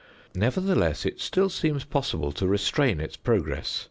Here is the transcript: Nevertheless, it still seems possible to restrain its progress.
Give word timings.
Nevertheless, 0.33 1.05
it 1.05 1.21
still 1.21 1.47
seems 1.47 1.83
possible 1.83 2.31
to 2.31 2.47
restrain 2.47 2.99
its 2.99 3.15
progress. 3.17 3.79